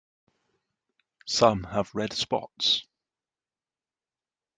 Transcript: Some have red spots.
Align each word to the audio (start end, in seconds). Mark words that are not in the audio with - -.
Some 1.27 1.63
have 1.65 1.93
red 1.93 2.13
spots. 2.13 2.87